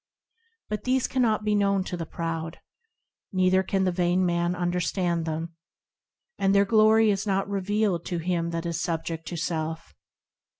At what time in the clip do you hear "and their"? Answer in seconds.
6.39-6.65